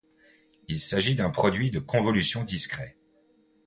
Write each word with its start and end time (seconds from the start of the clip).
Il 0.67 0.79
s'agit 0.79 1.13
d'un 1.13 1.29
produit 1.29 1.69
de 1.69 1.77
convolution 1.77 2.43
discret. 2.43 2.97